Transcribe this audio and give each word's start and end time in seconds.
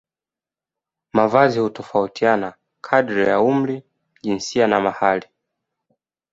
Mavazi 1.13 1.59
hutofautiana 1.59 2.53
kadiri 2.81 3.21
ya 3.23 3.41
umri 3.41 3.83
jinsia 4.23 4.67
na 4.67 4.81
mahali 4.81 5.27